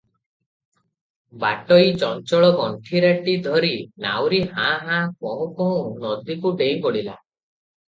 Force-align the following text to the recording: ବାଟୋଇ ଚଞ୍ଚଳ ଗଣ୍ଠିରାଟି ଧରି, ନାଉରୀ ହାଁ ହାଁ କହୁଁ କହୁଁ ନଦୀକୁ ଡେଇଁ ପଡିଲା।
ବାଟୋଇ 1.43 1.91
ଚଞ୍ଚଳ 2.03 2.49
ଗଣ୍ଠିରାଟି 2.61 3.37
ଧରି, 3.49 3.71
ନାଉରୀ 4.07 4.41
ହାଁ 4.57 4.73
ହାଁ 4.89 4.99
କହୁଁ 5.29 5.49
କହୁଁ 5.63 5.87
ନଦୀକୁ 6.09 6.57
ଡେଇଁ 6.65 6.83
ପଡିଲା। 6.89 7.17